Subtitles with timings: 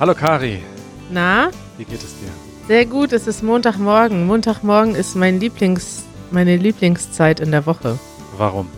[0.00, 0.14] Hallo.
[0.14, 0.62] Kari,
[1.10, 2.28] Na, wie geht es dir?
[2.68, 3.12] sehr gut.
[3.12, 4.26] Es ist Montagmorgen.
[4.26, 7.98] Montagmorgen ist mein Lieblings, meine Lieblingszeit in der Woche,
[8.36, 8.68] Warum?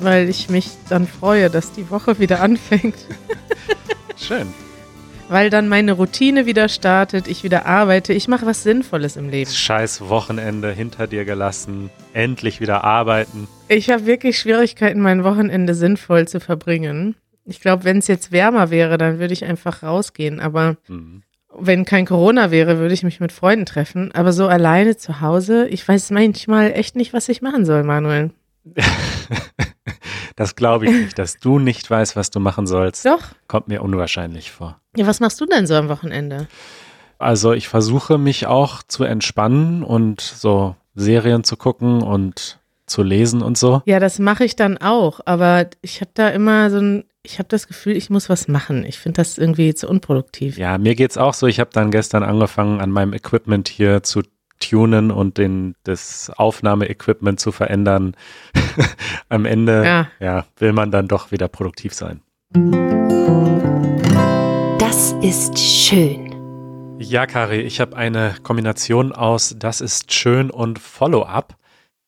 [0.00, 2.96] weil ich mich dann freue, dass die Woche wieder anfängt.
[4.16, 4.46] Schön.
[5.28, 9.50] Weil dann meine Routine wieder startet, ich wieder arbeite, ich mache was Sinnvolles im Leben.
[9.50, 13.48] Scheiß Wochenende hinter dir gelassen, endlich wieder arbeiten.
[13.66, 17.16] Ich habe wirklich Schwierigkeiten, mein Wochenende sinnvoll zu verbringen.
[17.46, 20.40] Ich glaube, wenn es jetzt wärmer wäre, dann würde ich einfach rausgehen.
[20.40, 21.22] Aber Mhm.
[21.58, 24.12] wenn kein Corona wäre, würde ich mich mit Freunden treffen.
[24.12, 28.30] Aber so alleine zu Hause, ich weiß manchmal echt nicht, was ich machen soll, Manuel.
[30.38, 33.06] Das glaube ich nicht, dass du nicht weißt, was du machen sollst.
[33.06, 33.22] Doch.
[33.48, 34.78] Kommt mir unwahrscheinlich vor.
[34.94, 36.46] Ja, was machst du denn so am Wochenende?
[37.18, 43.40] Also ich versuche mich auch zu entspannen und so Serien zu gucken und zu lesen
[43.40, 43.80] und so.
[43.86, 45.20] Ja, das mache ich dann auch.
[45.24, 48.84] Aber ich habe da immer so ein, ich habe das Gefühl, ich muss was machen.
[48.84, 50.56] Ich finde das irgendwie zu unproduktiv.
[50.58, 51.46] Ja, mir geht's auch so.
[51.46, 54.22] Ich habe dann gestern angefangen, an meinem Equipment hier zu
[54.60, 58.16] tunen und den, das Aufnahmeequipment zu verändern.
[59.28, 60.08] Am Ende Ja.
[60.20, 62.20] ja, will man dann doch wieder produktiv sein.
[64.78, 66.32] Das ist schön.
[66.98, 71.56] Ja, Kari, ich habe eine Kombination aus Das ist schön und Follow-up.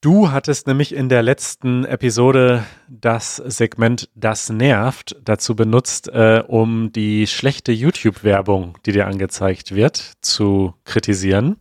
[0.00, 6.92] Du hattest nämlich in der letzten Episode das Segment Das nervt dazu benutzt, äh, um
[6.92, 11.56] die schlechte YouTube-Werbung, die dir angezeigt wird, zu kritisieren.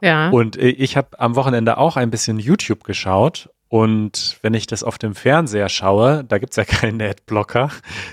[0.00, 0.30] Ja.
[0.30, 3.50] Und äh, ich habe am Wochenende auch ein bisschen YouTube geschaut.
[3.68, 7.70] Und wenn ich das auf dem Fernseher schaue, da gibt's ja keinen Adblocker,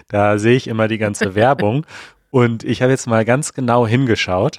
[0.10, 1.86] da sehe ich immer die ganze Werbung.
[2.32, 4.58] Und ich habe jetzt mal ganz genau hingeschaut.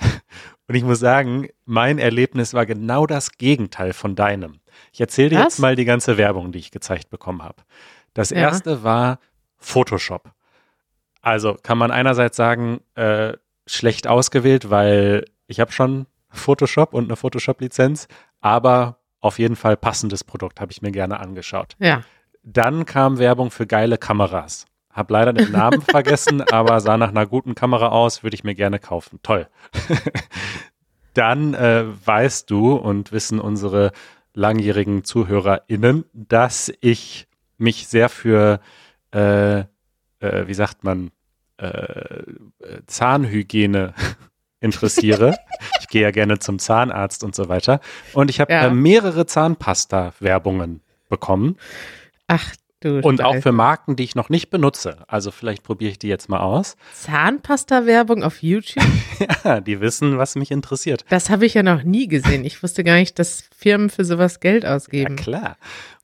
[0.66, 4.60] Und ich muss sagen, mein Erlebnis war genau das Gegenteil von deinem.
[4.92, 5.44] Ich erzähle dir Was?
[5.44, 7.56] jetzt mal die ganze Werbung, die ich gezeigt bekommen habe.
[8.15, 8.38] Das Ja.
[8.38, 9.19] erste war
[9.59, 10.31] Photoshop.
[11.22, 13.32] Also kann man einerseits sagen, äh,
[13.66, 18.09] schlecht ausgewählt, weil ich habe schon Photoshop und eine Photoshop-Lizenz,
[18.41, 21.77] aber auf jeden Fall passendes Produkt, habe ich mir gerne angeschaut.
[21.78, 22.03] ja.
[22.47, 24.66] Dann kam Werbung für geile Kameras.
[24.93, 28.54] Hab leider den Namen vergessen, aber sah nach einer guten Kamera aus, würde ich mir
[28.54, 29.19] gerne kaufen.
[29.22, 29.48] Toll.
[31.15, 33.93] Dann äh, weißt du und wissen unsere
[34.34, 38.61] langjährigen ZuhörerInnen, dass ich mich sehr für,
[39.15, 39.65] äh, äh,
[40.21, 41.11] wie sagt man,
[41.56, 42.22] äh,
[42.87, 43.95] Zahnhygiene
[44.61, 45.37] interessiere.
[45.81, 47.81] ich gehe ja gerne zum Zahnarzt und so weiter.
[48.12, 48.67] Und ich habe Ja.
[48.67, 51.56] äh, mehrere Zahnpasta-Werbungen bekommen.
[52.27, 53.43] Ach du Und auch Scheiße.
[53.43, 54.99] für Marken, die ich noch nicht benutze.
[55.09, 56.77] Also vielleicht probiere ich die jetzt mal aus.
[56.95, 58.84] Zahnpasta-Werbung auf YouTube?
[59.45, 61.05] Ja, die wissen, was mich interessiert.
[61.09, 62.45] Das habe ich ja noch nie gesehen.
[62.45, 65.17] Ich wusste gar nicht, dass Firmen für sowas Geld Ja, ausgeben.
[65.17, 65.56] klar.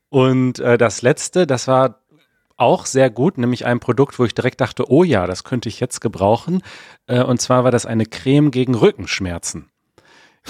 [0.09, 1.99] Und äh, das letzte, das war
[2.57, 5.79] auch sehr gut, nämlich ein Produkt, wo ich direkt dachte, oh ja, das könnte ich
[5.79, 6.61] jetzt gebrauchen.
[7.07, 9.70] Äh, und zwar war das eine Creme gegen Rückenschmerzen.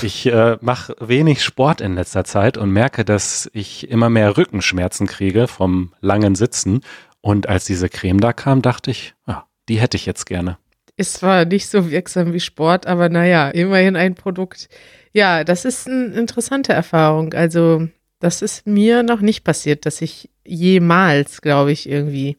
[0.02, 5.06] Ich äh, mache wenig Sport in letzter Zeit und merke, dass ich immer mehr Rückenschmerzen
[5.06, 6.82] kriege vom langen Sitzen.
[7.20, 10.58] Und als diese Creme da kam, dachte ich, ja, die hätte ich jetzt gerne.
[10.98, 14.70] Ist zwar nicht so wirksam wie Sport, aber naja, immerhin ein Produkt.
[15.14, 17.34] Ja, das ist eine interessante Erfahrung.
[17.34, 17.88] Also,
[18.20, 22.38] das ist mir noch nicht passiert, dass ich jemals, glaube ich, irgendwie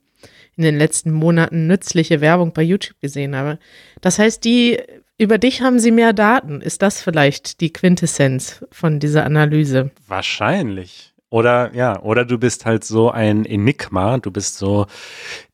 [0.57, 3.59] in den letzten Monaten nützliche Werbung bei YouTube gesehen habe.
[4.01, 4.79] Das heißt, die
[5.23, 6.61] über dich haben sie mehr Daten.
[6.61, 9.91] Ist das vielleicht die Quintessenz von dieser Analyse?
[10.07, 11.13] Wahrscheinlich.
[11.33, 14.85] Oder ja, oder du bist halt so ein Enigma, du bist so,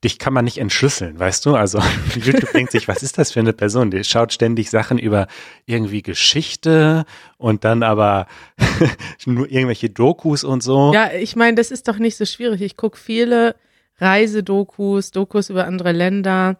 [0.02, 1.54] dich kann man nicht entschlüsseln, weißt du?
[1.54, 1.80] Also
[2.16, 3.92] YouTube denkt sich, was ist das für eine Person?
[3.92, 5.28] Die schaut ständig Sachen über
[5.66, 7.04] irgendwie Geschichte
[7.36, 8.26] und dann aber
[9.24, 10.92] nur irgendwelche Dokus und so.
[10.92, 12.60] Ja, ich meine, das ist doch nicht so schwierig.
[12.60, 13.54] Ich gucke viele
[14.00, 16.56] Reisedokus, Dokus über andere Länder.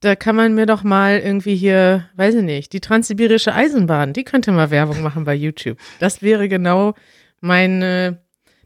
[0.00, 4.24] Da kann man mir doch mal irgendwie hier, weiß ich nicht, die transsibirische Eisenbahn, die
[4.24, 5.76] könnte mal Werbung machen bei YouTube.
[5.98, 6.94] Das wäre genau
[7.42, 8.18] meine,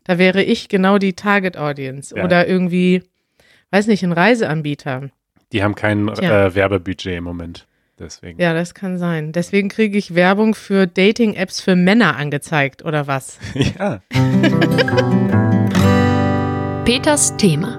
[0.04, 2.14] da wäre ich genau die Target Audience.
[2.16, 2.24] Ja.
[2.24, 3.02] Oder irgendwie,
[3.72, 5.10] weiß nicht, ein Reiseanbieter.
[5.52, 7.66] Die haben kein äh, Werbebudget im Moment.
[7.98, 8.40] Deswegen.
[8.40, 9.32] Ja, das kann sein.
[9.32, 13.38] Deswegen kriege ich Werbung für Dating-Apps für Männer angezeigt, oder was?
[13.78, 14.00] Ja.
[16.84, 17.78] Peters Thema.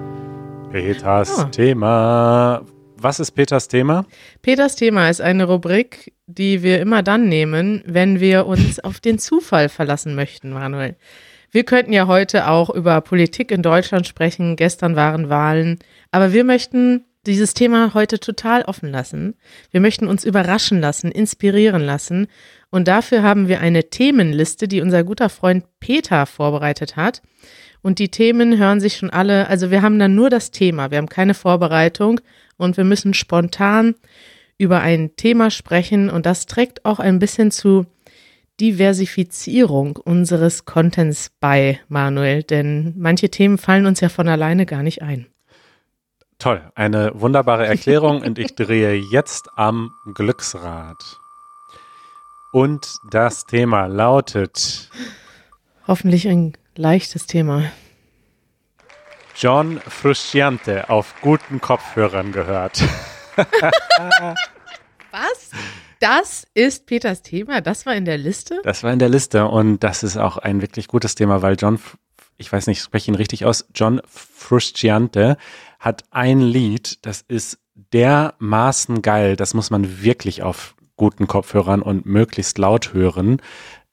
[0.72, 1.44] Peters Oh.
[1.50, 2.62] Thema.
[2.98, 4.06] Was ist Peters Thema?
[4.40, 9.18] Peters Thema ist eine Rubrik, die wir immer dann nehmen, wenn wir uns auf den
[9.18, 10.96] Zufall verlassen möchten, Manuel.
[11.50, 14.56] Wir könnten ja heute auch über Politik in Deutschland sprechen.
[14.56, 15.78] Gestern waren Wahlen.
[16.10, 19.34] Aber wir möchten dieses Thema heute total offen lassen.
[19.70, 22.28] Wir möchten uns überraschen lassen, inspirieren lassen.
[22.70, 27.22] Und dafür haben wir eine Themenliste, die unser guter Freund Peter vorbereitet hat.
[27.82, 30.98] Und die Themen hören sich schon alle, also wir haben dann nur das Thema, wir
[30.98, 32.20] haben keine Vorbereitung
[32.56, 33.94] und wir müssen spontan
[34.58, 37.86] über ein Thema sprechen und das trägt auch ein bisschen zu
[38.60, 45.02] Diversifizierung unseres Contents bei, Manuel, denn manche Themen fallen uns ja von alleine gar nicht
[45.02, 45.26] ein.
[46.38, 50.96] Toll, eine wunderbare Erklärung und ich drehe jetzt am Glücksrad.
[52.52, 54.90] Und das Thema lautet
[55.86, 57.62] Hoffentlich ein leichtes Thema.
[59.38, 62.82] John Frusciante auf guten Kopfhörern gehört.
[65.10, 65.50] Was?
[66.00, 67.60] Das ist Peters Thema?
[67.60, 68.60] Das war in der Liste?
[68.64, 71.78] Das war in der Liste und das ist auch ein wirklich gutes Thema, weil John,
[72.38, 75.36] ich weiß nicht, ich spreche ihn richtig aus, John Frusciante
[75.78, 77.58] hat ein Lied, das ist
[77.92, 83.42] dermaßen geil, das muss man wirklich auf guten Kopfhörern und möglichst laut hören.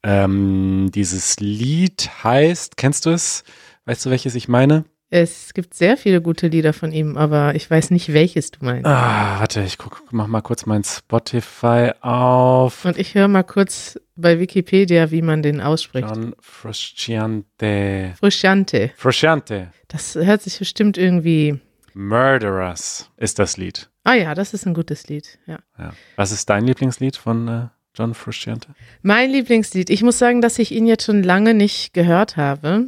[0.03, 3.43] Ähm, dieses Lied heißt, kennst du es?
[3.83, 4.85] Weißt du, welches ich meine?
[5.15, 8.87] Es gibt sehr viele gute Lieder von ihm, aber ich weiß nicht, welches du meinst.
[8.87, 12.83] Ah, warte, ich guck, mach mal kurz mein Spotify auf.
[12.83, 16.09] Und ich höre mal kurz bei Wikipedia, wie man den ausspricht.
[16.09, 18.15] John Frusciante.
[18.19, 18.91] Frusciante.
[18.95, 19.71] Frusciante.
[19.87, 21.59] Das hört sich bestimmt irgendwie.
[21.93, 23.91] Murderers ist das Lied.
[24.03, 25.37] Ah ja, das ist ein gutes Lied.
[25.45, 25.59] Ja.
[25.77, 25.93] Ja.
[26.15, 28.69] Was ist dein Lieblingslied von äh, John Frusciante?
[29.03, 29.91] Mein Lieblingslied.
[29.91, 32.87] Ich muss sagen, dass ich ihn jetzt schon lange nicht gehört habe.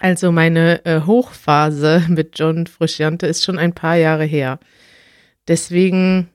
[0.00, 4.58] Also meine äh, Hochphase mit John Frusciante ist schon ein paar Jahre her.
[5.48, 6.28] Deswegen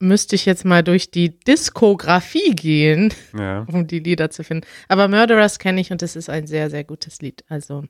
[0.00, 3.66] müsste ich jetzt mal durch die Diskografie gehen, Ja.
[3.72, 4.66] um die Lieder zu finden.
[4.88, 7.44] Aber Murderers kenne ich und es ist ein sehr, sehr gutes Lied.
[7.48, 7.84] Also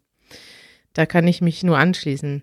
[0.94, 2.42] da kann ich mich nur anschließen.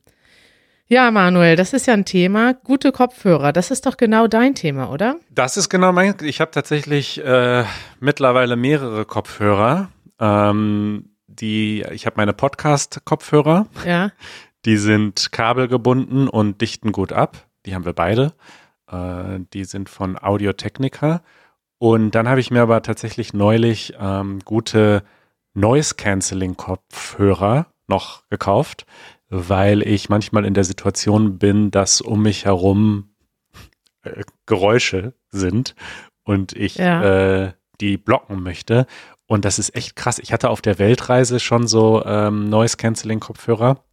[0.87, 2.53] Ja, Manuel, das ist ja ein Thema.
[2.53, 5.15] Gute Kopfhörer, das ist doch genau dein Thema, oder?
[5.31, 6.13] Das ist genau mein.
[6.21, 7.63] Ich habe tatsächlich äh,
[7.99, 9.89] mittlerweile mehrere Kopfhörer.
[10.19, 11.09] Ähm,
[11.39, 13.67] die, ich habe meine Podcast-Kopfhörer.
[13.85, 14.11] Ja.
[14.65, 17.47] Die sind kabelgebunden und dichten gut ab.
[17.65, 18.33] Die haben wir beide.
[18.91, 21.21] Äh, die sind von Audio Technica.
[21.77, 25.03] Und dann habe ich mir aber tatsächlich neulich ähm, gute
[26.35, 28.85] Noise-Canceling-Kopfhörer noch gekauft,
[29.29, 33.15] weil ich manchmal in der Situation bin, dass um mich herum
[34.03, 35.75] äh, Geräusche sind
[36.23, 37.43] und ich Ja.
[37.43, 38.87] äh, die blocken möchte.
[39.27, 40.19] Und das ist echt krass.
[40.19, 43.83] Ich hatte auf der Weltreise schon so ähm, Noise-Canceling-Kopfhörer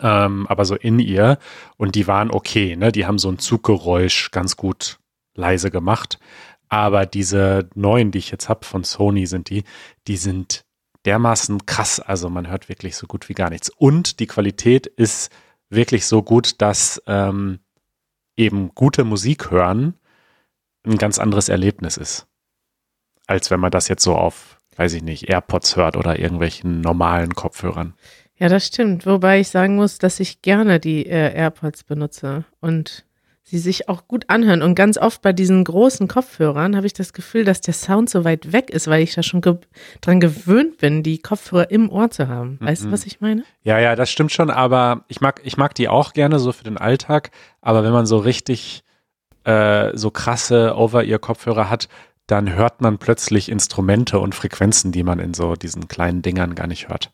[0.00, 1.38] ähm, aber so in ihr
[1.76, 2.92] und die waren okay, ne?
[2.92, 4.98] Die haben so ein Zuggeräusch ganz gut
[5.34, 6.18] leise gemacht.
[6.68, 9.64] Aber diese neuen, die ich jetzt habe von Sony, sind die,
[10.06, 10.64] die sind
[11.04, 12.00] dermaßen krass.
[12.00, 13.68] Also man hört wirklich so gut wie gar nichts.
[13.68, 15.30] Und die Qualität ist
[15.68, 17.58] wirklich so gut, dass ähm,
[18.36, 19.94] eben gute Musik hören
[20.84, 22.26] ein ganz anderes Erlebnis ist.
[23.26, 27.34] Als wenn man das jetzt so auf, weiß ich nicht, AirPods hört oder irgendwelchen normalen
[27.34, 27.94] Kopfhörern.
[28.36, 29.06] Ja, das stimmt.
[29.06, 33.04] Wobei ich sagen muss, dass ich gerne die äh, AirPods benutze und
[33.44, 34.62] sie sich auch gut anhören.
[34.62, 38.24] Und ganz oft bei diesen großen Kopfhörern habe ich das Gefühl, dass der Sound so
[38.24, 39.56] weit weg ist, weil ich da schon ge
[40.00, 42.56] dran gewöhnt bin, die Kopfhörer im Ohr zu haben.
[42.60, 42.92] Weißt du, Mhm.
[42.92, 43.44] was ich meine?
[43.62, 46.64] Ja, ja, das stimmt schon, aber ich mag, ich mag die auch gerne so für
[46.64, 47.30] den Alltag,
[47.60, 48.82] aber wenn man so richtig
[49.44, 51.88] äh, so krasse Over-Ear-Kopfhörer hat,
[52.32, 56.66] dann hört man plötzlich Instrumente und Frequenzen, die man in so diesen kleinen Dingern gar
[56.66, 57.10] nicht hört.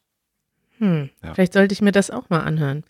[0.78, 1.10] Hm.
[1.24, 1.34] Ja.
[1.34, 2.84] Vielleicht sollte ich mir das auch mal anhören.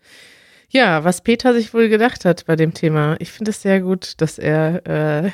[0.68, 3.16] Ja, was Peter sich wohl gedacht hat bei dem Thema.
[3.18, 5.30] Ich finde es sehr gut, dass er, äh,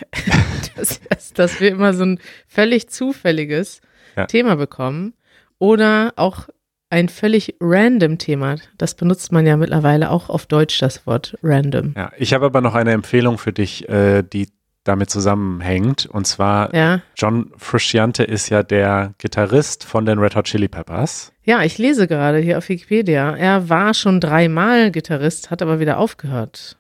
[0.77, 3.81] dass, dass, wir immer so ein völlig zufälliges
[4.15, 4.27] Ja.
[4.27, 5.15] Thema bekommen
[5.59, 6.49] oder auch
[6.91, 8.55] ein völlig random Thema.
[8.79, 11.95] Das benutzt man ja mittlerweile auch auf Deutsch, das Wort random.
[11.97, 14.47] Ja, ich habe aber noch eine Empfehlung für dich, äh, die
[14.85, 16.07] damit zusammenhängt.
[16.07, 21.33] Und zwar, Ja, John Frusciante ist ja der Gitarrist von den Red Hot Chili Peppers.
[21.43, 23.35] ja, ich lese gerade hier auf Wikipedia.
[23.37, 26.77] Er war schon dreimal Gitarrist, hat aber wieder aufgehört.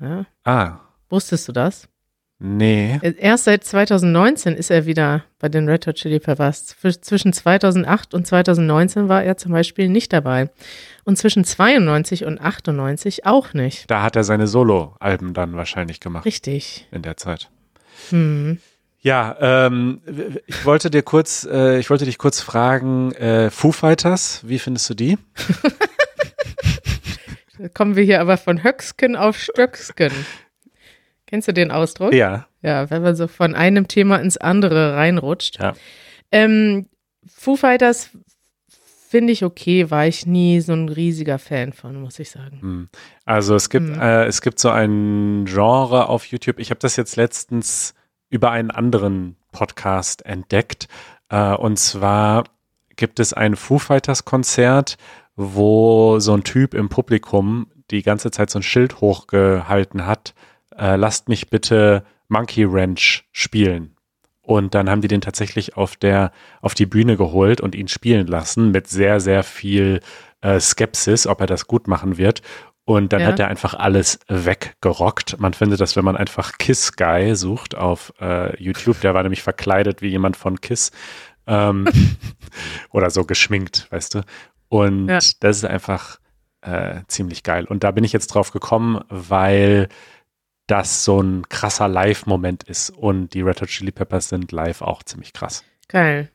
[0.00, 0.78] Ja, Ah,
[1.10, 1.88] wusstest du das?
[2.42, 2.98] Nee.
[3.18, 6.76] Erst seit 2019 ist er wieder bei den Red Hot Chili Peppers.
[7.00, 10.50] Zwischen 2008 und 2019 war er zum Beispiel nicht dabei.
[11.04, 13.90] Und zwischen 92 und 98 auch nicht.
[13.90, 16.86] Da hat er seine Solo-Alben dann wahrscheinlich gemacht Richtig.
[16.90, 17.50] in der Zeit.
[18.10, 18.58] Hm.
[19.00, 20.00] Ja, ähm,
[20.46, 24.88] ich wollte dir kurz, äh, ich wollte dich kurz fragen, äh, Foo Fighters, wie findest
[24.90, 25.18] du die?
[27.74, 30.12] Kommen wir hier aber von Höcksken auf Stöcksken.
[31.32, 32.12] Kennst du den Ausdruck?
[32.12, 32.46] Ja.
[32.60, 35.58] Ja, wenn man so von einem Thema ins andere reinrutscht.
[35.58, 35.72] Ja.
[36.30, 36.88] Ähm,
[37.26, 38.10] Foo Fighters
[39.08, 42.58] finde ich okay, war ich nie so ein riesiger Fan von, muss ich sagen.
[42.60, 42.88] Hm.
[43.24, 43.98] Also es gibt, Mhm.
[43.98, 46.58] äh, es gibt so ein Genre auf YouTube.
[46.58, 47.94] Ich habe das jetzt letztens
[48.28, 50.86] über einen anderen Podcast entdeckt.
[51.30, 52.44] Äh, und zwar
[52.96, 54.98] gibt es ein Foo Fighters Konzert,
[55.34, 60.34] wo so ein Typ im Publikum die ganze Zeit so ein Schild hochgehalten hat
[60.78, 63.96] äh, lasst mich bitte Monkey Ranch spielen.
[64.40, 68.26] Und dann haben die den tatsächlich auf der, auf die Bühne geholt und ihn spielen
[68.26, 70.00] lassen mit sehr, sehr viel
[70.40, 72.42] äh, Skepsis, ob er das gut machen wird.
[72.84, 73.28] Und dann Ja.
[73.28, 75.38] hat er einfach alles weggerockt.
[75.38, 79.00] Man findet das, wenn man einfach Kiss Guy sucht auf äh, YouTube.
[79.02, 80.90] Der war nämlich verkleidet wie jemand von Kiss.
[81.46, 81.84] Ähm,
[82.90, 84.20] oder so geschminkt, weißt du.
[84.68, 85.18] Und Ja.
[85.40, 86.18] das ist einfach
[86.62, 87.64] äh, ziemlich geil.
[87.66, 89.88] Und da bin ich jetzt drauf gekommen, weil
[90.72, 92.88] das so ein krasser Live-Moment ist.
[92.88, 95.64] Und die Red Hot Chili Peppers sind live auch ziemlich krass.
[95.88, 96.30] Geil.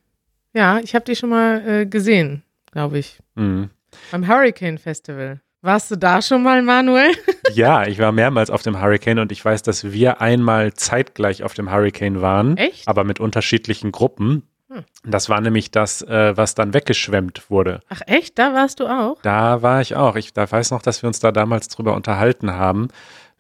[0.54, 3.18] Ja, ich habe die schon mal äh, gesehen, glaube ich.
[3.34, 3.72] Mhm.
[4.12, 5.42] Beim Hurricane Festival.
[5.64, 7.12] Warst du da schon mal, Manuel?
[7.54, 11.54] Ja, ich war mehrmals auf dem Hurricane und ich weiß, dass wir einmal zeitgleich auf
[11.54, 12.88] dem Hurricane waren, Echt?
[12.88, 14.44] aber mit unterschiedlichen Gruppen.
[14.70, 14.84] Hm.
[15.06, 17.80] Das war nämlich das, äh, was dann weggeschwemmt wurde.
[17.90, 18.38] Ach echt?
[18.38, 19.20] Da warst du auch?
[19.22, 20.18] Da war ich auch.
[20.18, 22.90] Ich da weiß noch, dass wir uns da damals drüber unterhalten haben,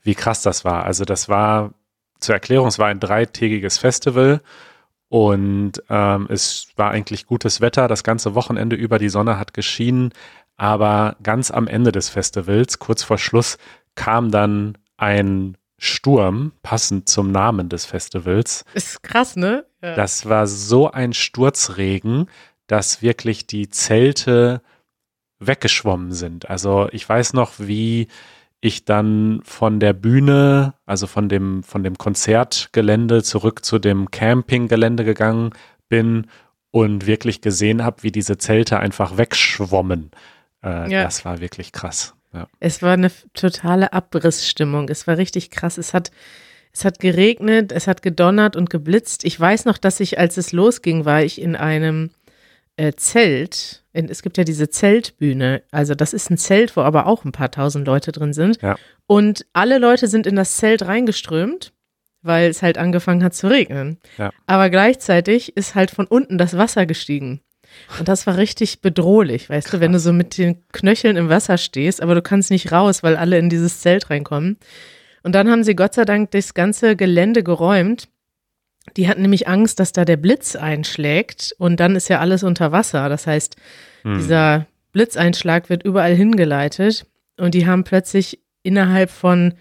[0.03, 0.85] wie krass das war.
[0.85, 1.73] Also das war,
[2.19, 4.41] zur Erklärung, es war ein dreitägiges Festival
[5.09, 7.87] und ähm, es war eigentlich gutes Wetter.
[7.87, 10.11] Das ganze Wochenende über die Sonne hat geschienen,
[10.57, 13.57] aber ganz am Ende des Festivals, kurz vor Schluss,
[13.95, 18.65] kam dann ein Sturm, passend zum Namen des Festivals.
[18.73, 19.65] Ist krass, ne?
[19.81, 19.95] Ja.
[19.95, 22.29] Das war so ein Sturzregen,
[22.65, 24.61] dass wirklich die Zelte
[25.39, 26.49] weggeschwommen sind.
[26.49, 28.07] Also ich weiß noch, wie
[28.61, 35.05] ich dann von der Bühne, also von dem, von dem Konzertgelände zurück zu dem Campinggelände
[35.05, 35.51] gegangen
[35.89, 36.27] bin
[36.71, 40.11] und wirklich gesehen habe, wie diese Zelte einfach wegschwommen.
[40.63, 41.03] Äh, Ja.
[41.03, 42.15] Das war wirklich krass.
[42.33, 42.47] Ja.
[42.59, 44.89] Es war eine totale Abrissstimmung.
[44.89, 45.77] Es war richtig krass.
[45.77, 46.11] Es hat,
[46.73, 49.23] es hat geregnet, es hat gedonnert und geblitzt.
[49.23, 52.09] Ich weiß noch, dass ich, als es losging, war ich in einem
[52.75, 53.83] äh, Zelt.
[54.09, 55.63] Es gibt ja diese Zeltbühne.
[55.71, 58.61] Also das ist ein Zelt, wo aber auch ein paar tausend Leute drin sind.
[58.61, 58.75] Ja.
[59.07, 61.73] Und alle Leute sind in das Zelt reingeströmt,
[62.21, 63.99] weil es halt angefangen hat zu regnen.
[64.17, 64.31] Ja.
[64.45, 67.41] Aber gleichzeitig ist halt von unten das Wasser gestiegen.
[67.99, 71.57] Und das war richtig bedrohlich, weißt du, wenn du so mit den Knöcheln im Wasser
[71.57, 74.57] stehst, aber du kannst nicht raus, weil alle in dieses Zelt reinkommen.
[75.23, 78.07] Und dann haben sie Gott sei Dank das ganze Gelände geräumt.
[78.95, 82.71] Die hatten nämlich Angst, dass da der Blitz einschlägt und dann ist ja alles unter
[82.71, 83.09] Wasser.
[83.09, 83.57] Das heißt,
[84.03, 84.17] Hm.
[84.17, 87.05] dieser Blitzeinschlag wird überall hingeleitet
[87.37, 89.53] und die haben plötzlich innerhalb von,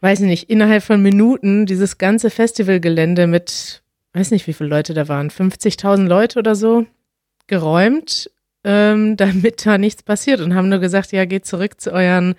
[0.00, 3.82] weiß nicht, innerhalb von Minuten dieses ganze Festivalgelände mit,
[4.12, 6.86] weiß nicht, wie viele Leute da waren, 50.000 Leute oder so,
[7.46, 8.30] geräumt,
[8.64, 12.34] ähm, damit da nichts passiert und haben nur gesagt, ja, geht zurück zu euren,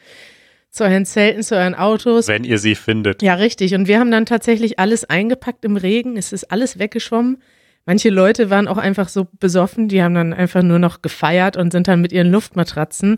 [0.70, 2.28] zu euren Zelten, zu euren Autos.
[2.28, 3.22] Wenn ihr sie findet.
[3.22, 3.76] Ja, richtig.
[3.76, 6.18] Und wir haben dann tatsächlich alles eingepackt im Regen.
[6.18, 7.42] Es ist alles weggeschwommen.
[7.86, 11.72] Manche Leute waren auch einfach so besoffen, die haben dann einfach nur noch gefeiert und
[11.72, 13.18] sind dann mit ihren Luftmatratzen,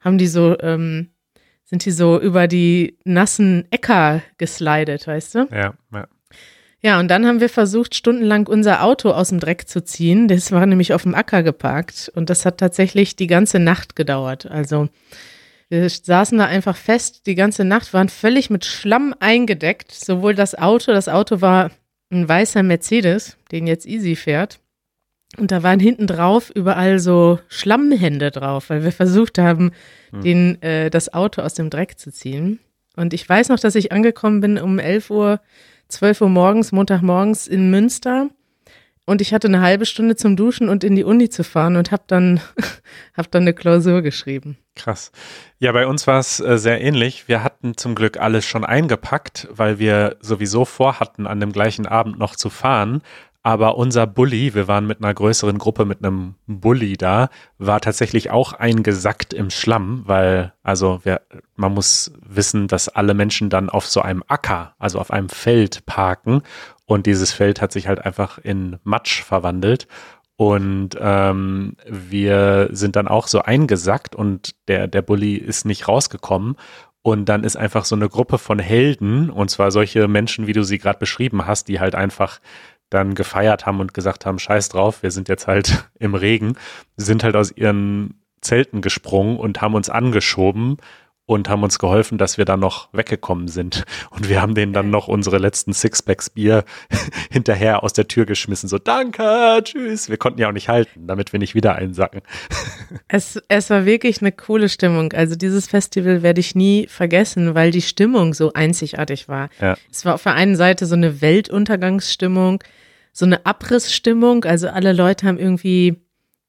[0.00, 1.10] haben die so, ähm,
[1.64, 5.48] sind die so über die nassen Äcker geslidet, weißt du?
[5.52, 6.08] Ja, ja.
[6.82, 10.28] Ja, und dann haben wir versucht, stundenlang unser Auto aus dem Dreck zu ziehen.
[10.28, 14.46] Das war nämlich auf dem Acker geparkt und das hat tatsächlich die ganze Nacht gedauert.
[14.46, 14.88] Also
[15.68, 19.92] wir saßen da einfach fest, die ganze Nacht waren völlig mit Schlamm eingedeckt.
[19.92, 21.70] Sowohl das Auto, das Auto war
[22.10, 24.58] ein weißer Mercedes, den jetzt Easy fährt.
[25.38, 29.70] Und da waren hinten drauf überall so Schlammhände drauf, weil wir versucht haben,
[30.10, 30.22] Hm.
[30.22, 32.58] den, äh, das Auto aus dem Dreck zu ziehen.
[32.96, 35.40] Und ich weiß noch, dass ich angekommen bin um 11 Uhr
[35.88, 38.28] 12 Uhr morgens, Montagmorgens in Münster.
[39.10, 41.90] Und ich hatte eine halbe Stunde zum Duschen und in die Uni zu fahren und
[41.90, 42.40] habe dann,
[43.16, 44.56] hab dann eine Klausur geschrieben.
[44.76, 45.10] Krass.
[45.58, 47.26] Ja, bei uns war es äh, sehr ähnlich.
[47.26, 52.20] Wir hatten zum Glück alles schon eingepackt, weil wir sowieso vorhatten, an dem gleichen Abend
[52.20, 53.02] noch zu fahren.
[53.42, 58.30] Aber unser Bulli, wir waren mit einer größeren Gruppe mit einem Bulli da, war tatsächlich
[58.30, 61.22] auch eingesackt im Schlamm, weil, also wir,
[61.56, 65.86] man muss wissen, dass alle Menschen dann auf so einem Acker, also auf einem Feld
[65.86, 66.42] parken.
[66.90, 69.86] Und dieses Feld hat sich halt einfach in Matsch verwandelt.
[70.34, 76.56] Und ähm, wir sind dann auch so eingesackt und der, der Bulli ist nicht rausgekommen.
[77.02, 80.64] Und dann ist einfach so eine Gruppe von Helden, und zwar solche Menschen, wie du
[80.64, 82.40] sie gerade beschrieben hast, die halt einfach
[82.88, 86.56] dann gefeiert haben und gesagt haben, scheiß drauf, wir sind jetzt halt im Regen,
[86.96, 90.78] sind halt aus ihren Zelten gesprungen und haben uns angeschoben
[91.30, 93.84] und haben uns geholfen, dass wir dann noch weggekommen sind.
[94.10, 96.64] Und wir haben denen dann noch unsere letzten Sixpacks Bier
[97.30, 98.68] hinterher aus der Tür geschmissen.
[98.68, 100.08] So, danke, tschüss.
[100.08, 102.22] Wir konnten ja auch nicht halten, damit wir nicht wieder einsacken.
[103.06, 105.12] Es, es war wirklich eine coole Stimmung.
[105.12, 109.48] Also dieses Festival werde ich nie vergessen, weil die Stimmung so einzigartig war.
[109.60, 109.76] Ja.
[109.90, 112.62] Es war auf der einen Seite so eine Weltuntergangsstimmung,
[113.12, 114.44] so eine Abrissstimmung.
[114.44, 116.00] Also alle Leute haben irgendwie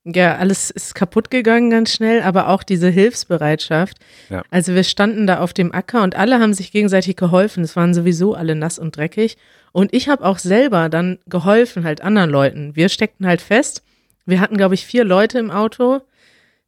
[0.04, 3.98] Ja, alles ist kaputt gegangen ganz schnell, aber auch diese Hilfsbereitschaft.
[4.30, 4.42] Ja.
[4.50, 7.64] Also wir standen da auf dem Acker und alle haben sich gegenseitig geholfen.
[7.64, 9.38] Es waren sowieso alle nass und dreckig.
[9.72, 12.76] Und ich habe auch selber dann geholfen, halt anderen Leuten.
[12.76, 13.84] Wir steckten halt fest.
[14.26, 16.02] Wir hatten, glaube ich, vier Leute im Auto.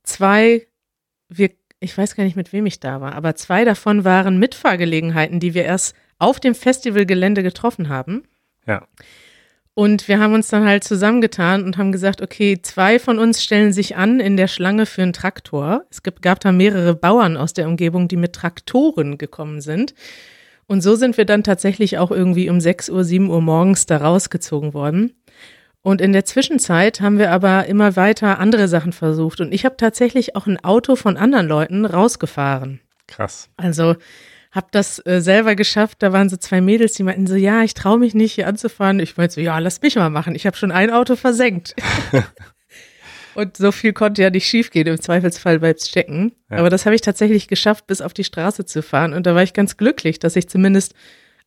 [0.04, 0.68] Zwei,
[1.28, 1.50] wir,
[1.80, 5.56] ich weiß gar nicht, mit wem ich da war, aber zwei davon waren Mitfahrgelegenheiten, die
[5.56, 8.24] wir erst auf dem Festivalgelände getroffen haben.
[8.68, 8.88] Ja.
[9.76, 13.74] Und wir haben uns dann halt zusammengetan und haben gesagt, okay, zwei von uns stellen
[13.74, 15.86] sich an in der Schlange für einen Traktor.
[15.90, 19.96] Es gibt, gab da mehrere Bauern aus der Umgebung, die mit Traktoren gekommen sind.
[20.68, 23.98] Und so sind wir dann tatsächlich auch irgendwie um 6 Uhr, 7 Uhr morgens da
[23.98, 25.14] rausgezogen worden.
[25.82, 29.42] Und in der Zwischenzeit haben wir aber immer weiter andere Sachen versucht.
[29.42, 32.80] Und ich habe tatsächlich auch ein Auto von anderen Leuten rausgefahren.
[33.08, 33.50] Krass.
[33.58, 33.96] Also
[34.54, 35.98] habe das äh, selber geschafft.
[36.04, 39.00] Da waren so zwei Mädels, die meinten so, ja, ich traue mich nicht hier anzufahren.
[39.00, 40.36] Ich meinte so, ja, lass mich mal machen.
[40.36, 41.76] Ich habe schon ein Auto versenkt.
[43.36, 44.86] Und so viel konnte ja nicht schiefgehen.
[44.86, 46.34] Im Zweifelsfall bleibt's stecken.
[46.52, 46.58] Ja.
[46.58, 49.14] Aber das habe ich tatsächlich geschafft, bis auf die Straße zu fahren.
[49.14, 50.94] Und da war ich ganz glücklich, dass ich zumindest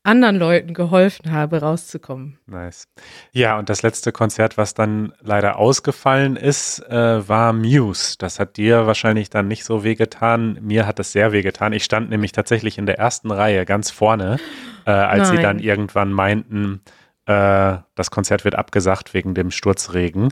[0.06, 2.38] anderen Leuten geholfen habe, rauszukommen.
[2.46, 2.88] Nice.
[3.32, 8.16] Ja, und das letzte Konzert, was dann leider ausgefallen ist, äh, war Muse.
[8.18, 10.58] Das hat dir wahrscheinlich dann nicht so wehgetan.
[10.62, 11.72] Mir hat das sehr wehgetan.
[11.72, 14.38] Ich stand nämlich tatsächlich in der ersten Reihe ganz vorne,
[14.86, 15.42] äh, als sie Nein.
[15.42, 16.80] dann irgendwann meinten,
[17.26, 20.30] äh, das Konzert wird abgesagt wegen dem Sturzregen.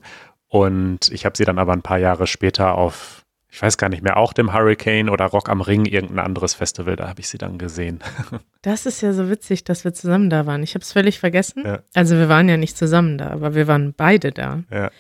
[0.48, 3.23] Und ich habe sie dann aber ein paar Jahre später auf,
[3.54, 6.96] ich weiß gar nicht mehr, auch dem Hurricane oder Rock am Ring, irgendein anderes Festival,
[6.96, 8.00] da habe ich sie dann gesehen.
[8.62, 10.62] Das ist ja so witzig, dass wir zusammen da waren.
[10.62, 11.64] Ich habe es völlig vergessen.
[11.66, 11.80] Ja.
[11.92, 14.62] Also wir waren ja nicht zusammen da, aber wir waren beide da.
[14.70, 14.90] Ja.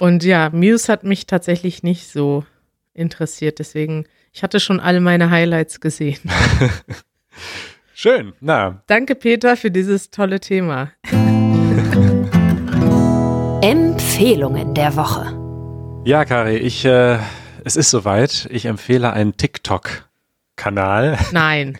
[0.00, 2.44] Und ja, Muse hat mich tatsächlich nicht so
[2.94, 3.60] interessiert.
[3.60, 6.18] Deswegen, ich hatte schon alle meine Highlights gesehen.
[7.94, 10.90] Schön, na, Danke, Peter, für dieses tolle Thema.
[13.62, 15.38] Empfehlungen der Woche.
[16.04, 17.18] Ja, Kari, ich, äh,
[17.64, 18.48] es ist soweit.
[18.50, 21.18] Ich empfehle einen TikTok-Kanal.
[21.32, 21.78] Nein.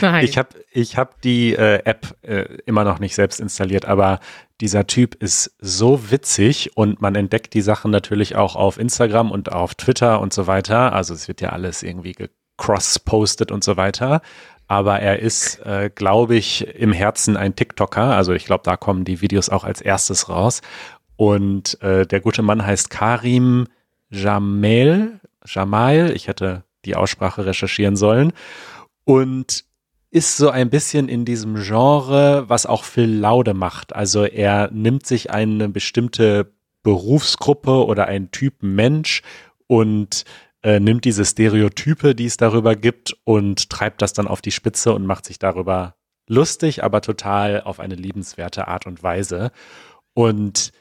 [0.00, 0.24] Nein.
[0.24, 4.20] Ich habe ich hab die äh, App äh, immer noch nicht selbst installiert, aber
[4.60, 9.50] dieser Typ ist so witzig und man entdeckt die Sachen natürlich auch auf Instagram und
[9.50, 10.92] auf Twitter und so weiter.
[10.92, 14.20] Also es wird ja alles irgendwie gecross-postet und so weiter.
[14.68, 18.14] Aber er ist, äh, glaube ich, im Herzen ein TikToker.
[18.14, 20.62] Also ich glaube, da kommen die Videos auch als erstes raus.
[21.16, 23.66] Und äh, der gute Mann heißt Karim
[24.12, 25.20] Jamel.
[25.44, 28.32] Jamal, ich hätte die Aussprache recherchieren sollen.
[29.04, 29.64] Und
[30.12, 33.96] ist so ein bisschen in diesem Genre, was auch Phil Laude macht.
[33.96, 39.22] Also er nimmt sich eine bestimmte Berufsgruppe oder einen Typ Mensch
[39.66, 40.24] und
[40.62, 44.92] äh, nimmt diese Stereotype, die es darüber gibt und treibt das dann auf die Spitze
[44.92, 45.94] und macht sich darüber
[46.28, 49.50] lustig, aber total auf eine liebenswerte Art und Weise.
[50.12, 50.72] Und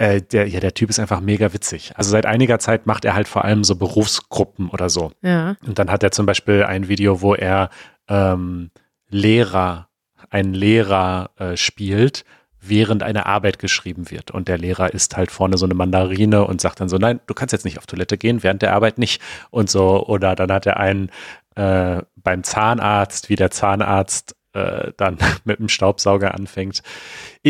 [0.00, 1.92] äh, der, ja, der Typ ist einfach mega witzig.
[1.94, 5.12] Also seit einiger Zeit macht er halt vor allem so Berufsgruppen oder so.
[5.20, 5.56] ja.
[5.66, 7.68] Und dann hat er zum Beispiel ein Video, wo er
[8.08, 8.70] ähm,
[9.10, 9.88] Lehrer,
[10.30, 12.24] einen Lehrer äh, spielt,
[12.62, 14.30] während eine Arbeit geschrieben wird.
[14.30, 17.34] Und der Lehrer isst halt vorne so eine Mandarine und sagt dann so, nein, du
[17.34, 19.20] kannst jetzt nicht auf Toilette gehen, während der Arbeit nicht.
[19.50, 21.10] Und so, oder dann hat er einen
[21.56, 26.82] äh, beim Zahnarzt, wie der Zahnarzt äh, dann mit dem Staubsauger anfängt.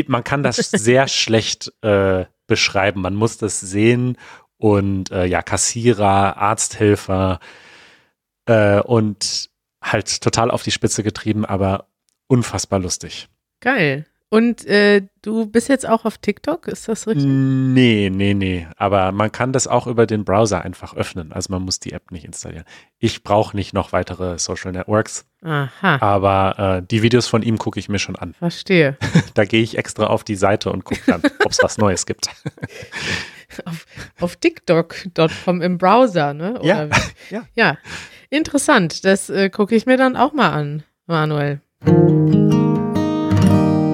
[0.08, 3.00] Man kann das sehr schlecht äh, beschreiben.
[3.00, 4.18] Man muss das sehen
[4.58, 7.40] und äh, ja, Kassierer, Arzthelfer
[8.44, 9.48] äh, und
[9.82, 11.86] halt total auf die Spitze getrieben, aber
[12.26, 13.28] unfassbar lustig.
[13.60, 14.06] Geil.
[14.32, 17.26] Und äh, du bist jetzt auch auf TikTok, ist das richtig?
[17.26, 18.68] Nee, nee, nee.
[18.76, 21.32] Aber man kann das auch über den Browser einfach öffnen.
[21.32, 22.64] Also man muss die App nicht installieren.
[23.00, 27.80] Ich brauche nicht noch weitere Social Networks, Aha, aber äh, die Videos von ihm gucke
[27.80, 28.34] ich mir schon an.
[28.34, 28.96] verstehe.
[29.34, 32.28] Da gehe ich extra auf die Seite und gucke dann, ob es was Neues gibt.
[33.64, 33.84] Auf,
[34.20, 36.60] auf TikTok.com im Browser, ne?
[36.60, 37.00] Oder Ja, wie?
[37.34, 37.42] ja.
[37.56, 37.78] Ja,
[38.30, 39.04] interessant.
[39.04, 41.60] Das äh, gucke ich mir dann auch mal an, Manuel.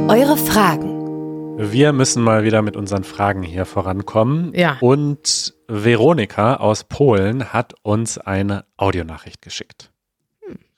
[0.09, 1.59] Eure Fragen.
[1.59, 4.53] Wir müssen mal wieder mit unseren Fragen hier vorankommen.
[4.55, 4.77] Ja.
[4.81, 9.91] Und Veronika aus Polen hat uns eine Audionachricht geschickt.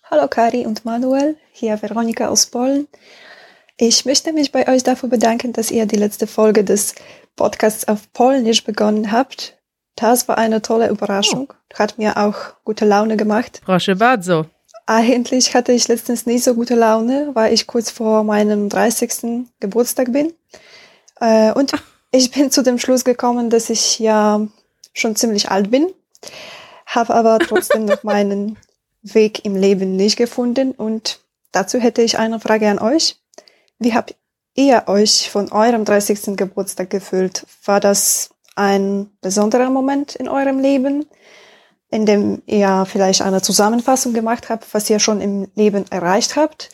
[0.04, 2.88] Hallo Kari und Manuel, hier Veronika aus Polen.
[3.76, 6.94] Ich möchte mich bei euch dafür bedanken, dass ihr die letzte Folge des
[7.36, 9.58] Podcasts auf Polnisch begonnen habt.
[9.94, 13.60] Das war eine tolle Überraschung, hat mir auch gute Laune gemacht.
[13.66, 14.46] Proszę bardzo.
[14.90, 19.46] Eigentlich hatte ich letztens nicht so gute Laune, weil ich kurz vor meinem 30.
[19.60, 20.32] Geburtstag bin.
[21.20, 21.72] Äh, und
[22.10, 24.40] ich bin zu dem Schluss gekommen, dass ich ja
[24.94, 25.92] schon ziemlich alt bin,
[26.86, 28.56] habe aber trotzdem noch meinen
[29.02, 30.72] Weg im Leben nicht gefunden.
[30.72, 31.20] Und
[31.52, 33.20] dazu hätte ich eine Frage an euch.
[33.78, 34.14] Wie habt
[34.54, 36.34] ihr euch von eurem 30.
[36.34, 37.44] Geburtstag gefühlt?
[37.62, 41.04] War das ein besonderer Moment in eurem Leben,
[41.90, 46.70] in dem ihr vielleicht eine Zusammenfassung gemacht habt, was ihr schon im Leben erreicht habt.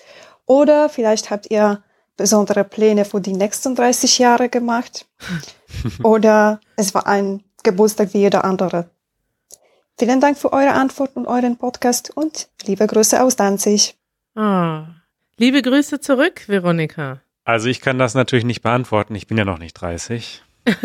[0.46, 1.83] Oder vielleicht habt ihr
[2.16, 5.07] besondere Pläne für die nächsten 30 Jahre gemacht.
[6.03, 8.90] Oder es war ein Geburtstag wie jeder andere.
[9.98, 13.96] Vielen Dank für eure Antwort und euren Podcast und liebe Grüße aus Danzig.
[14.35, 14.83] Oh.
[15.37, 17.20] Liebe Grüße zurück, Veronika.
[17.44, 19.14] Also ich kann das natürlich nicht beantworten.
[19.14, 20.42] Ich bin ja noch nicht 30.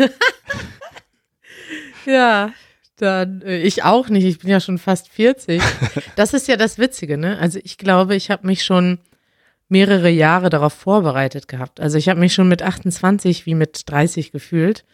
[2.06, 2.52] ja,
[3.00, 4.24] dann äh, ich auch nicht.
[4.24, 5.62] Ich bin ja schon fast 40.
[6.16, 7.38] Das ist ja das Witzige, ne?
[7.38, 8.98] Also ich glaube, ich habe mich schon
[9.68, 11.80] mehrere Jahre darauf vorbereitet gehabt.
[11.80, 14.84] Also ich habe mich schon mit 28 wie mit 30 gefühlt.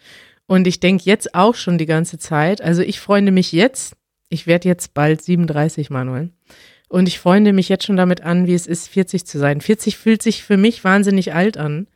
[0.46, 2.60] Und ich denke jetzt auch schon die ganze Zeit.
[2.60, 3.96] Also ich freunde mich jetzt.
[4.28, 6.30] Ich werde jetzt bald 37, Manuel.
[6.88, 9.60] Und ich freunde mich jetzt schon damit an, wie es ist, 40 zu sein.
[9.60, 11.88] 40 fühlt sich für mich wahnsinnig alt an.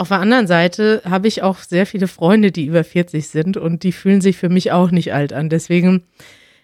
[0.00, 3.82] Auf der anderen Seite habe ich auch sehr viele Freunde, die über 40 sind und
[3.82, 5.50] die fühlen sich für mich auch nicht alt an.
[5.50, 6.04] Deswegen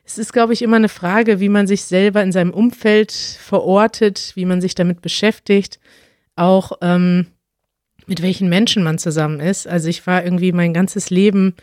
[0.06, 4.32] es ist, glaube ich, immer eine Frage, wie man sich selber in seinem Umfeld verortet,
[4.36, 5.80] wie man sich damit beschäftigt,
[6.34, 7.26] auch ähm,
[8.06, 9.68] mit welchen Menschen man zusammen ist.
[9.68, 11.56] Also ich war irgendwie mein ganzes Leben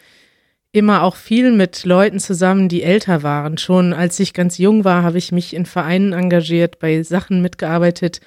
[0.73, 3.57] immer auch viel mit Leuten zusammen, die älter waren.
[3.57, 8.21] Schon als ich ganz jung war, habe ich mich in Vereinen engagiert, bei Sachen mitgearbeitet,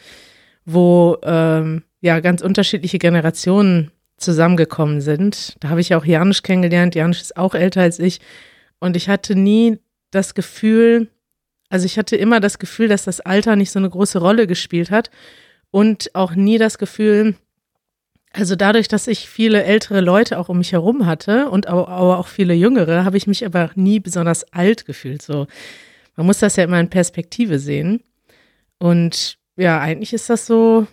[0.65, 5.57] wo ähm, ja ganz unterschiedliche Generationen zusammengekommen sind.
[5.61, 6.95] Da habe ich auch Janusz kennengelernt.
[6.95, 8.21] Janusz ist auch älter als ich.
[8.79, 9.79] Und ich hatte nie
[10.11, 11.09] das Gefühl,
[11.69, 14.91] also ich hatte immer das Gefühl, dass das Alter nicht so eine große Rolle gespielt
[14.91, 15.11] hat
[15.71, 17.37] und auch nie das Gefühl,
[18.33, 22.29] also dadurch, dass ich viele ältere Leute auch um mich herum hatte und aber auch
[22.29, 25.23] viele jüngere, habe ich mich aber nie besonders alt gefühlt.
[25.23, 25.47] So,
[26.17, 28.03] man muss das ja immer in Perspektive sehen.
[28.79, 30.87] Und ja, eigentlich ist das so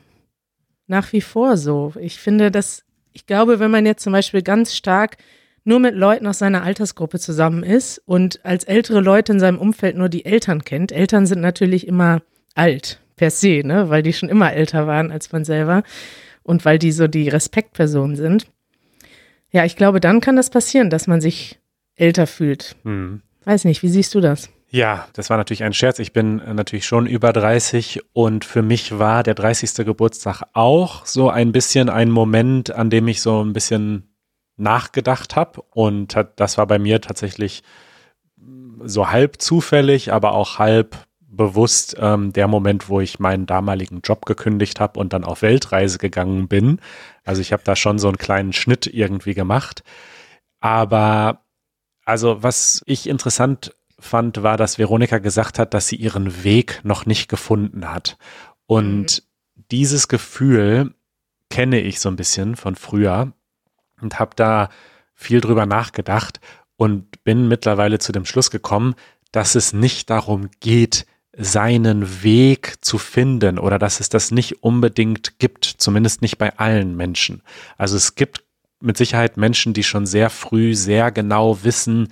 [0.87, 1.93] nach wie vor so.
[1.99, 5.17] Ich finde, dass ich glaube, wenn man jetzt zum Beispiel ganz stark
[5.63, 9.95] nur mit Leuten aus seiner Altersgruppe zusammen ist und als ältere Leute in seinem Umfeld
[9.95, 10.91] nur die Eltern kennt.
[10.91, 12.21] Eltern sind natürlich immer
[12.55, 15.83] alt per se, ne, weil die schon immer älter waren als man selber
[16.41, 18.47] und weil die so die Respektpersonen sind.
[19.51, 21.59] Ja, ich glaube, dann kann das passieren, dass man sich
[21.95, 22.75] älter fühlt.
[22.83, 23.21] Hm.
[23.45, 24.49] Weiß nicht, wie siehst du das?
[24.73, 25.99] Ja, das war natürlich ein Scherz.
[25.99, 29.85] Ich bin natürlich schon über 30 und für mich war der 30.
[29.85, 34.15] Geburtstag auch so ein bisschen ein Moment, an dem ich so ein bisschen
[34.57, 37.61] nachgedacht habe und das war bei mir tatsächlich
[38.83, 44.25] so halb zufällig, aber auch halb bewusst ähm, der Moment, wo ich meinen damaligen Job
[44.25, 46.79] gekündigt habe und dann auf Weltreise gegangen bin.
[47.23, 49.83] Also ich habe da schon so einen kleinen Schnitt irgendwie gemacht.
[50.61, 51.43] Aber
[52.05, 57.05] also was ich interessant fand, war, dass Veronika gesagt hat, dass sie ihren Weg noch
[57.05, 58.17] nicht gefunden hat.
[58.65, 59.63] Und mhm.
[59.71, 60.93] dieses Gefühl
[61.49, 63.33] kenne ich so ein bisschen von früher
[64.01, 64.69] und habe da
[65.13, 66.39] viel drüber nachgedacht
[66.75, 68.95] und bin mittlerweile zu dem Schluss gekommen,
[69.31, 75.39] dass es nicht darum geht, seinen Weg zu finden oder dass es das nicht unbedingt
[75.39, 77.41] gibt, zumindest nicht bei allen Menschen.
[77.77, 78.43] Also es gibt
[78.79, 82.09] mit Sicherheit Menschen, die schon sehr früh sehr genau wissen,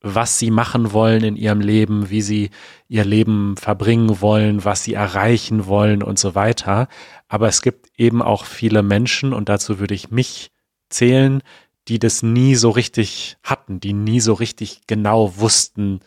[0.00, 2.50] was sie machen wollen in ihrem Leben, wie sie
[2.88, 6.88] ihr Leben verbringen wollen, was sie erreichen wollen und so weiter.
[7.26, 10.50] Aber es gibt eben auch viele Menschen, und dazu würde ich mich
[10.88, 11.42] zählen,
[11.88, 16.00] die das nie so richtig hatten, die nie so richtig genau wussten,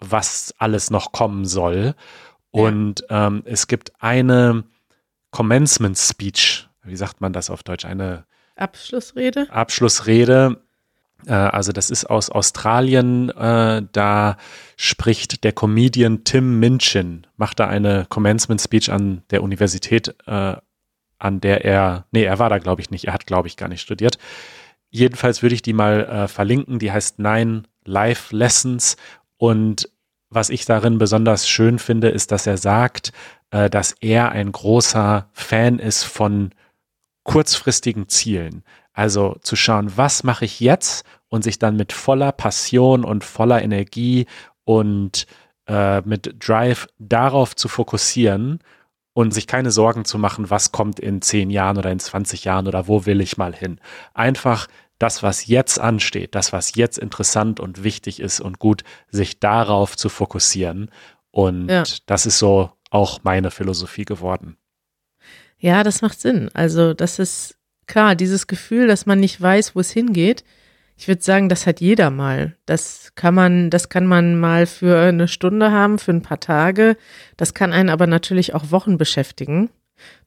[0.00, 1.94] was alles noch kommen soll.
[2.50, 4.64] Und ähm, es gibt eine
[5.30, 7.84] Commencement Speech, wie sagt man das auf Deutsch?
[7.84, 9.50] Eine Abschlussrede.
[9.50, 10.63] Abschlussrede.
[11.26, 13.30] Äh, also das ist aus Australien.
[13.30, 14.36] Äh, da
[14.76, 20.56] spricht der Comedian Tim Minchin, macht da eine Commencement Speech an der Universität, äh,
[21.18, 23.06] an der er, nee, er war da glaube ich nicht.
[23.06, 24.18] Er hat glaube ich gar nicht studiert.
[24.90, 26.78] Jedenfalls würde ich die mal verlinken.
[26.78, 28.96] Die heißt Nine Life Lessons
[29.38, 29.88] und
[30.30, 33.12] was ich darin besonders schön finde, ist, dass er sagt,
[33.50, 36.52] dass er ein großer Fan ist von
[37.24, 38.62] kurzfristigen Zielen.
[38.94, 43.60] Also zu schauen, was mache ich jetzt und sich dann mit voller Passion und voller
[43.60, 44.26] Energie
[44.64, 45.26] und
[45.66, 48.60] äh, mit Drive darauf zu fokussieren
[49.14, 52.68] und sich keine Sorgen zu machen, was kommt in zehn Jahren oder in 20 Jahren
[52.68, 53.80] oder wo will ich mal hin.
[54.14, 59.40] Einfach das, was jetzt ansteht, das, was jetzt interessant und wichtig ist und gut, sich
[59.40, 60.90] darauf zu fokussieren.
[61.30, 61.82] Und ja.
[62.06, 64.56] das ist so auch meine Philosophie geworden.
[65.58, 66.50] Ja, das macht Sinn.
[66.54, 70.44] Also, das ist klar, dieses Gefühl, dass man nicht weiß, wo es hingeht.
[70.96, 72.56] Ich würde sagen, das hat jeder mal.
[72.66, 76.96] Das kann man, das kann man mal für eine Stunde haben, für ein paar Tage.
[77.36, 79.70] Das kann einen aber natürlich auch Wochen beschäftigen.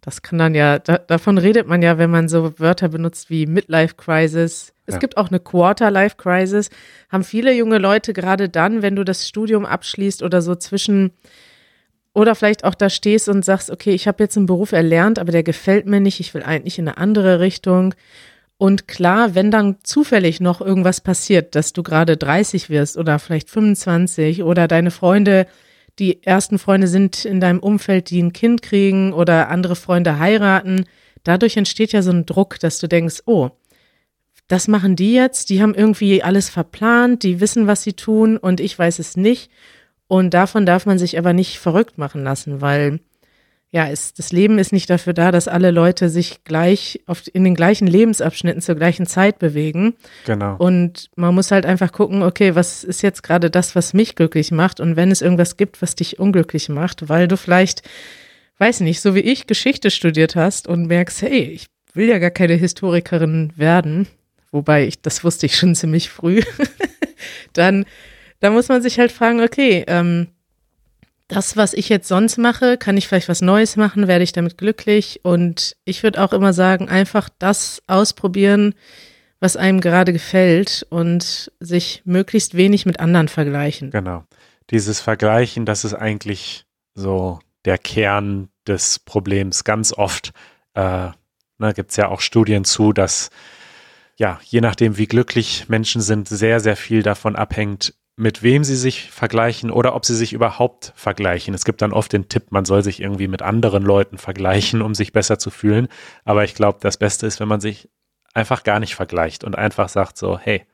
[0.02, 3.46] Das kann dann ja, da, davon redet man ja, wenn man so Wörter benutzt wie
[3.46, 4.74] Midlife Crisis.
[4.86, 5.00] Es Ja.
[5.00, 6.70] gibt auch eine Quarter Life Crisis.
[7.10, 11.12] Haben viele junge Leute gerade dann, wenn du das Studium abschließt oder so zwischen
[12.18, 15.32] oder vielleicht auch da stehst und sagst, okay, ich habe jetzt einen Beruf erlernt, aber
[15.32, 17.94] der gefällt mir nicht, ich will eigentlich in eine andere Richtung.
[18.58, 23.52] Und klar, wenn dann zufällig noch irgendwas passiert, dass du gerade 30 wirst oder vielleicht
[23.52, 25.46] 25 oder deine Freunde,
[26.00, 30.86] die ersten Freunde sind in deinem Umfeld, die ein Kind kriegen oder andere Freunde heiraten,
[31.24, 33.52] dadurch entsteht ja so ein Druck, dass du denkst, oh,
[34.48, 38.60] das machen die jetzt, die haben irgendwie alles verplant, die wissen, was sie tun und
[38.60, 39.52] ich weiß es nicht.
[40.08, 43.00] Und davon darf man sich aber nicht verrückt machen lassen, weil
[43.70, 47.44] ja, es, das Leben ist nicht dafür da, dass alle Leute sich gleich auf, in
[47.44, 49.96] den gleichen Lebensabschnitten zur gleichen Zeit bewegen.
[50.26, 50.56] Genau.
[50.56, 54.52] Und man muss halt einfach gucken, okay, was ist jetzt gerade das, was mich glücklich
[54.52, 54.80] macht?
[54.80, 57.82] Und wenn es irgendwas gibt, was dich unglücklich macht, weil du vielleicht,
[58.58, 62.32] weiß nicht, so wie ich Geschichte studiert hast und merkst, hey, ich will ja gar
[62.32, 64.08] keine Historikerin werden,
[64.52, 66.42] wobei ich, das wusste ich schon ziemlich früh,
[67.54, 67.86] dann,
[68.40, 70.28] da muss man sich halt fragen, okay, ähm,
[71.28, 74.58] das, was ich jetzt sonst mache, kann ich vielleicht was Neues machen, werde ich damit
[74.58, 75.20] glücklich.
[75.24, 78.76] Und ich würde auch immer sagen, einfach das ausprobieren,
[79.40, 83.92] was einem gerade gefällt und sich möglichst wenig mit anderen vergleichen.
[83.92, 84.24] Genau.
[84.70, 89.64] Dieses Vergleichen, das ist eigentlich so der Kern des Problems.
[89.64, 90.32] Ganz oft
[90.74, 91.10] äh,
[91.58, 93.30] ne, gibt es ja auch Studien zu, dass
[94.16, 98.76] ja, je nachdem, wie glücklich Menschen sind, sehr, sehr viel davon abhängt, mit wem sie
[98.76, 101.54] sich vergleichen oder ob sie sich überhaupt vergleichen.
[101.54, 104.96] Es gibt dann oft den Tipp, man soll sich irgendwie mit anderen Leuten vergleichen, um
[104.96, 105.88] sich besser zu fühlen.
[106.26, 107.90] Aber ich glaube, das Beste ist, wenn man sich
[108.34, 110.66] einfach gar nicht vergleicht und einfach sagt so, hey,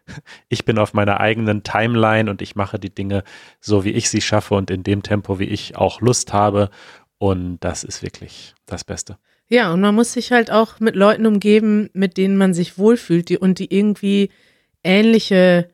[0.48, 3.24] ich bin auf meiner eigenen Timeline und ich mache die Dinge
[3.60, 6.70] so, wie ich sie schaffe und in dem Tempo, wie ich auch Lust habe.
[7.18, 9.18] Und das ist wirklich das Beste.
[9.50, 13.28] Ja, und man muss sich halt auch mit Leuten umgeben, mit denen man sich wohlfühlt
[13.28, 14.30] die, und die irgendwie
[14.84, 15.70] ähnliche,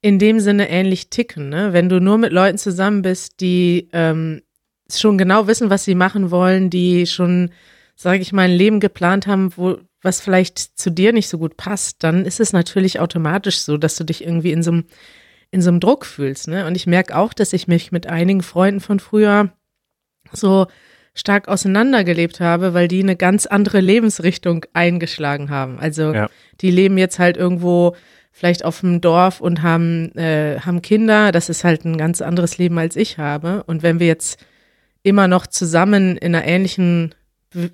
[0.00, 1.48] in dem Sinne ähnlich ticken.
[1.48, 1.72] Ne?
[1.72, 4.42] Wenn du nur mit Leuten zusammen bist, die ähm,
[4.90, 7.50] schon genau wissen, was sie machen wollen, die schon,
[7.96, 11.56] sage ich mal, ein Leben geplant haben, wo was vielleicht zu dir nicht so gut
[11.56, 14.84] passt, dann ist es natürlich automatisch so, dass du dich irgendwie in so einem
[15.50, 16.46] in so einem Druck fühlst.
[16.46, 16.66] Ne?
[16.66, 19.52] Und ich merke auch, dass ich mich mit einigen Freunden von früher
[20.30, 20.66] so
[21.18, 25.78] stark auseinandergelebt habe, weil die eine ganz andere Lebensrichtung eingeschlagen haben.
[25.78, 26.30] Also Ja.
[26.60, 27.96] die leben jetzt halt irgendwo
[28.30, 31.32] vielleicht auf dem Dorf und haben, äh, haben Kinder.
[31.32, 33.64] Das ist halt ein ganz anderes Leben, als ich habe.
[33.66, 34.38] Und wenn wir jetzt
[35.02, 37.14] immer noch zusammen in einer ähnlichen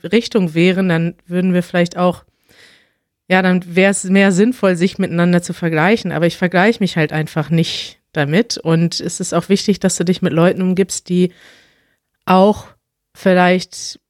[0.03, 2.25] Richtung wären, dann würden wir vielleicht auch,
[3.29, 6.13] ja, dann wäre es mehr sinnvoll, sich miteinander zu vergleichen.
[6.13, 8.57] Aber ich vergleiche mich halt einfach nicht damit.
[8.57, 11.33] Und es ist auch wichtig, dass du dich mit Leuten umgibst, die
[12.25, 12.69] auch
[13.15, 14.01] vielleicht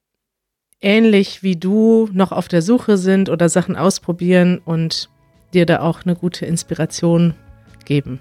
[0.81, 5.09] ähnlich wie du noch auf der Suche sind oder Sachen ausprobieren und
[5.53, 7.35] dir da auch eine gute Inspiration
[7.85, 8.21] geben.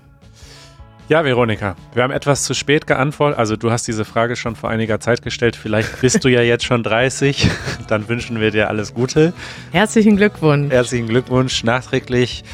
[1.10, 3.38] Ja, Veronika, wir haben etwas zu spät geantwortet.
[3.38, 5.58] Also du hast diese Frage schon vor einiger Zeit gestellt.
[5.58, 7.50] Vielleicht bist du ja jetzt schon 30.
[7.88, 9.34] Dann wünschen wir dir alles Gute.
[9.72, 10.72] Herzlichen Glückwunsch.
[10.72, 12.46] Herzlichen Glückwunsch nachträglich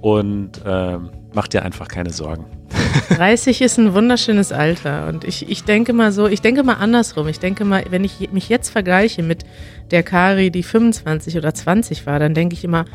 [0.00, 2.46] und ähm, mach dir einfach keine Sorgen.
[3.16, 7.28] 30 ist ein wunderschönes Alter und ich, ich denke mal so, ich denke mal andersrum.
[7.28, 9.44] Ich denke mal, wenn ich mich jetzt vergleiche mit
[9.92, 12.86] der Kari, die 25 oder 20 war, dann denke ich immer,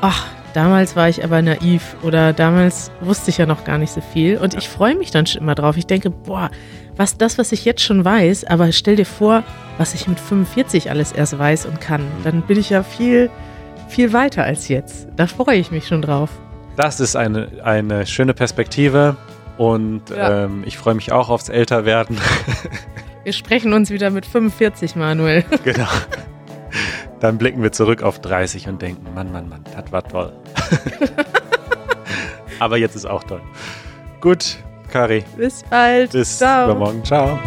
[0.00, 0.24] ach,
[0.54, 4.38] damals war ich aber naiv oder damals wusste ich ja noch gar nicht so viel
[4.38, 5.76] und ich freue mich dann schon immer drauf.
[5.76, 6.48] Ich denke, boah,
[6.96, 9.42] was das, was ich jetzt schon weiß, aber stell dir vor,
[9.78, 13.30] was ich mit 45 alles erst weiß und kann, dann bin ich ja viel,
[13.88, 15.08] viel weiter als jetzt.
[15.16, 16.30] Da freue ich mich schon drauf.
[16.76, 19.16] Das ist eine, eine schöne Perspektive
[19.58, 20.44] und Ja.
[20.44, 22.18] ähm, ich freue mich auch aufs Älterwerden.
[23.24, 25.44] Wir sprechen uns wieder mit 45, Manuel.
[25.64, 25.88] genau.
[27.20, 30.32] Dann blicken wir zurück auf 30 und denken, Mann, Mann, Mann, das war toll.
[32.58, 33.42] Aber jetzt ist auch toll.
[34.22, 34.56] Gut,
[34.90, 36.12] Kari, Bis bald.
[36.12, 36.64] bis Ciao.
[36.70, 37.04] übermorgen.
[37.04, 37.38] Ciao.